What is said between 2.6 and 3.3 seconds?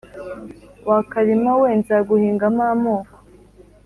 amoko